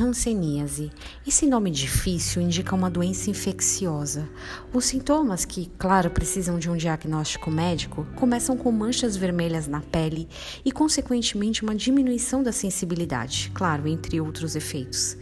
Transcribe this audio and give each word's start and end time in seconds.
Hanseníase. 0.00 0.90
Esse 1.26 1.46
nome 1.46 1.70
difícil 1.70 2.40
indica 2.40 2.74
uma 2.74 2.88
doença 2.88 3.28
infecciosa. 3.28 4.26
Os 4.72 4.86
sintomas, 4.86 5.44
que, 5.44 5.70
claro, 5.78 6.10
precisam 6.10 6.58
de 6.58 6.70
um 6.70 6.76
diagnóstico 6.76 7.50
médico, 7.50 8.06
começam 8.16 8.56
com 8.56 8.72
manchas 8.72 9.14
vermelhas 9.14 9.66
na 9.66 9.82
pele 9.82 10.26
e, 10.64 10.72
consequentemente, 10.72 11.62
uma 11.62 11.74
diminuição 11.74 12.42
da 12.42 12.50
sensibilidade, 12.50 13.52
claro, 13.54 13.86
entre 13.86 14.18
outros 14.22 14.56
efeitos. 14.56 15.18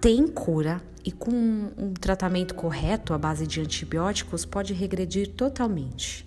Tem 0.00 0.28
cura 0.28 0.80
e, 1.04 1.10
com 1.10 1.32
um 1.76 1.92
tratamento 1.92 2.54
correto 2.54 3.12
à 3.12 3.18
base 3.18 3.48
de 3.48 3.60
antibióticos, 3.60 4.44
pode 4.44 4.72
regredir 4.72 5.32
totalmente 5.32 6.24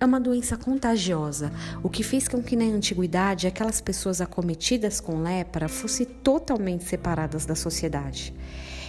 é 0.00 0.04
uma 0.04 0.20
doença 0.20 0.56
contagiosa, 0.56 1.50
o 1.82 1.88
que 1.88 2.02
fez 2.02 2.28
com 2.28 2.42
que 2.42 2.54
na 2.54 2.64
antiguidade 2.64 3.46
aquelas 3.46 3.80
pessoas 3.80 4.20
acometidas 4.20 5.00
com 5.00 5.22
lepra 5.22 5.68
fossem 5.68 6.06
totalmente 6.06 6.84
separadas 6.84 7.44
da 7.44 7.54
sociedade. 7.54 8.32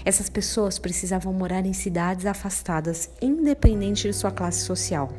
Essas 0.05 0.30
pessoas 0.30 0.80
precisavam 0.80 1.34
morar 1.34 1.66
em 1.66 1.73
cidades 1.73 2.26
afastadas, 2.26 3.09
independente 3.22 4.08
de 4.08 4.13
sua 4.13 4.32
classe 4.32 4.62
social. 4.62 5.12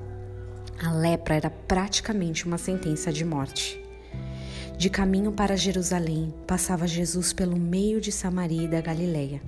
A 0.83 0.93
lepra 0.93 1.35
era 1.35 1.51
praticamente 1.51 2.47
uma 2.47 2.57
sentença 2.57 3.13
de 3.13 3.25
morte. 3.25 3.81
De 4.79 4.89
caminho 4.89 5.31
para 5.31 5.59
Jerusalém, 5.59 6.33
passava 6.47 6.87
Jesus 6.87 7.35
pelo 7.35 7.59
meio 7.59 8.01
de 8.01 8.11
Samaria 8.11 8.63
e 8.63 8.69
da 8.69 8.81
Galileia. 8.81 9.43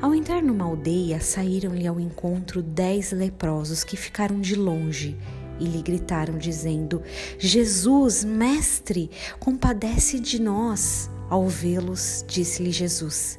Ao 0.00 0.14
entrar 0.14 0.40
numa 0.40 0.64
aldeia, 0.66 1.18
saíram-lhe 1.18 1.84
ao 1.84 1.98
encontro 1.98 2.62
dez 2.62 3.10
leprosos 3.10 3.82
que 3.82 3.96
ficaram 3.96 4.40
de 4.40 4.54
longe 4.54 5.16
e 5.58 5.64
lhe 5.64 5.82
gritaram, 5.82 6.38
dizendo: 6.38 7.02
Jesus, 7.38 8.24
mestre, 8.24 9.10
compadece 9.38 10.18
de 10.18 10.40
nós. 10.40 11.10
Ao 11.28 11.46
vê-los, 11.46 12.24
disse-lhe 12.26 12.72
Jesus: 12.72 13.38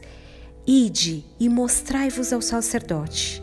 Ide 0.65 1.25
e 1.39 1.49
mostrai-vos 1.49 2.31
ao 2.31 2.41
sacerdote. 2.41 3.41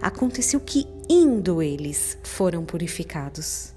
Aconteceu 0.00 0.58
que, 0.58 0.86
indo 1.08 1.62
eles, 1.62 2.18
foram 2.22 2.64
purificados. 2.64 3.74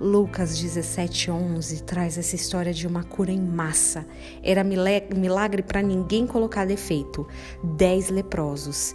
Lucas 0.00 0.58
17:11 0.58 1.82
traz 1.82 2.18
essa 2.18 2.34
história 2.34 2.72
de 2.72 2.86
uma 2.86 3.04
cura 3.04 3.30
em 3.30 3.40
massa. 3.40 4.04
Era 4.42 4.64
milagre 4.64 5.62
para 5.62 5.80
ninguém 5.80 6.26
colocar 6.26 6.64
defeito. 6.64 7.28
Dez 7.76 8.08
leprosos, 8.08 8.94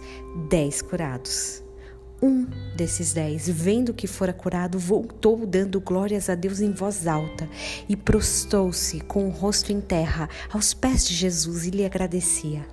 dez 0.50 0.82
curados. 0.82 1.62
Um 2.20 2.46
desses 2.74 3.12
dez, 3.12 3.48
vendo 3.48 3.94
que 3.94 4.08
fora 4.08 4.32
curado, 4.32 4.78
voltou 4.78 5.46
dando 5.46 5.80
glórias 5.80 6.28
a 6.28 6.34
Deus 6.34 6.60
em 6.60 6.72
voz 6.72 7.06
alta 7.06 7.48
e 7.88 7.96
prostou-se 7.96 9.00
com 9.00 9.26
o 9.26 9.30
rosto 9.30 9.72
em 9.72 9.80
terra 9.80 10.28
aos 10.50 10.74
pés 10.74 11.06
de 11.06 11.14
Jesus 11.14 11.66
e 11.66 11.70
lhe 11.70 11.84
agradecia. 11.84 12.66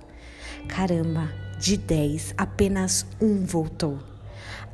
Caramba, 0.66 1.32
de 1.60 1.76
dez, 1.76 2.34
apenas 2.36 3.06
um 3.20 3.44
voltou. 3.44 3.98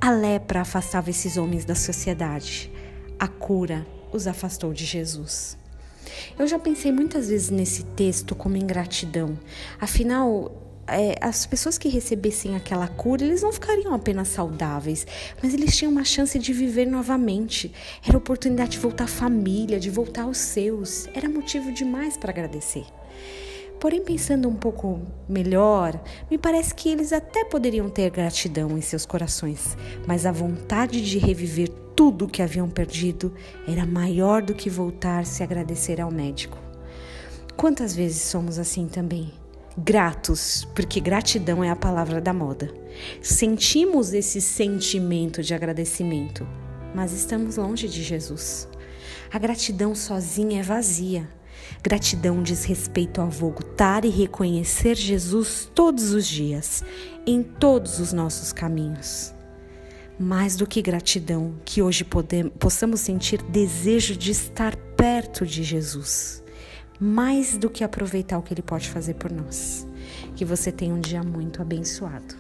A 0.01 0.11
lepra 0.11 0.63
afastava 0.63 1.11
esses 1.11 1.37
homens 1.37 1.67
da 1.67 1.75
sociedade. 1.75 2.73
A 3.19 3.29
cura 3.29 3.87
os 4.11 4.27
afastou 4.27 4.73
de 4.73 4.87
Jesus. 4.87 5.57
Eu 6.39 6.47
já 6.47 6.59
pensei 6.59 6.91
muitas 6.91 7.29
vezes 7.29 7.51
nesse 7.51 7.85
texto 7.85 8.35
como 8.35 8.57
ingratidão. 8.57 9.39
Afinal, 9.81 10.72
é, 10.87 11.17
as 11.21 11.47
pessoas 11.47 11.79
que 11.79 11.89
recebessem 11.89 12.57
aquela 12.57 12.89
cura, 12.89 13.25
eles 13.25 13.43
não 13.43 13.53
ficariam 13.53 13.95
apenas 13.95 14.29
saudáveis, 14.29 15.07
mas 15.43 15.55
eles 15.55 15.77
tinham 15.77 15.93
uma 15.93 16.05
chance 16.05 16.39
de 16.39 16.53
viver 16.53 16.87
novamente. 16.87 17.73
Era 18.07 18.19
oportunidade 18.19 18.73
de 18.73 18.79
voltar 18.79 19.05
à 19.05 19.09
família, 19.09 19.79
de 19.79 19.91
voltar 19.91 20.23
aos 20.23 20.39
seus. 20.39 21.07
Era 21.15 21.29
motivo 21.29 21.73
demais 21.73 22.17
para 22.17 22.31
agradecer. 22.31 22.85
Porém, 23.79 24.01
pensando 24.01 24.49
um 24.49 24.55
pouco 24.55 25.01
melhor, 25.29 26.01
me 26.31 26.39
parece 26.39 26.73
que 26.73 26.89
eles 26.89 27.13
até 27.13 27.45
poderiam 27.45 27.91
ter 27.91 28.11
gratidão 28.11 28.79
em 28.79 28.81
seus 28.81 29.05
corações, 29.05 29.77
mas 30.07 30.25
a 30.25 30.31
vontade 30.31 31.03
de 31.03 31.19
reviver 31.19 31.69
tudo 31.97 32.27
o 32.27 32.29
que 32.29 32.43
haviam 32.43 32.71
perdido 32.71 33.35
era 33.67 33.85
maior 33.85 34.41
do 34.41 34.55
que 34.55 34.71
voltar-se 34.71 35.43
a 35.43 35.47
agradecer 35.47 36.01
ao 36.01 36.13
médico. 36.13 36.57
Quantas 37.57 37.95
vezes 37.95 38.23
somos 38.23 38.57
assim 38.57 38.87
também? 38.87 39.42
Gratos, 39.77 40.67
porque 40.75 41.01
gratidão 41.01 41.63
é 41.63 41.71
a 41.71 41.77
palavra 41.77 42.21
da 42.21 42.33
moda. 42.33 42.73
Sentimos 43.21 44.13
esse 44.13 44.41
sentimento 44.41 45.43
de 45.43 45.55
agradecimento, 45.55 46.47
mas 46.95 47.13
estamos 47.13 47.57
longe 47.57 47.89
de 47.89 48.03
Jesus. 48.03 48.69
A 49.33 49.39
gratidão 49.39 49.95
sozinha 49.95 50.61
é 50.61 50.63
vazia. 50.63 51.29
Gratidão 51.83 52.43
diz 52.43 52.65
respeito 52.65 53.21
a 53.21 53.25
voltar 53.25 54.05
e 54.05 54.11
reconhecer 54.11 54.95
Jesus 54.95 55.71
todos 55.75 56.13
os 56.13 56.27
dias, 56.27 56.85
em 57.27 57.43
todos 57.43 57.99
os 57.99 58.13
nossos 58.13 58.53
caminhos. 58.53 59.33
Mais 60.19 60.55
do 60.55 60.67
que 60.67 60.83
gratidão, 60.83 61.55
que 61.65 61.81
hoje 61.81 62.05
podemos, 62.05 62.53
possamos 62.59 63.01
sentir 63.01 63.43
desejo 63.43 64.15
de 64.15 64.31
estar 64.31 64.77
perto 64.77 65.47
de 65.47 65.63
Jesus 65.63 66.43
mais 67.03 67.57
do 67.57 67.69
que 67.69 67.83
aproveitar 67.83 68.39
o 68.39 68.43
que 68.43 68.55
Ele 68.55 68.63
pode 68.63 68.89
fazer 68.89 69.15
por 69.15 69.33
nós. 69.33 69.85
Que 70.37 70.45
você 70.45 70.71
tenha 70.71 70.95
um 70.95 71.01
dia 71.01 71.21
muito 71.21 71.61
abençoado. 71.61 72.37